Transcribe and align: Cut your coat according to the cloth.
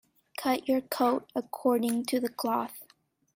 Cut 0.35 0.67
your 0.67 0.81
coat 0.81 1.29
according 1.35 2.05
to 2.05 2.19
the 2.19 2.27
cloth. 2.29 2.85